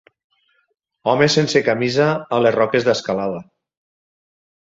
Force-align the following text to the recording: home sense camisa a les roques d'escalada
home 1.11 1.25
sense 1.33 1.61
camisa 1.67 2.07
a 2.37 2.41
les 2.45 2.57
roques 2.57 2.87
d'escalada 2.87 3.43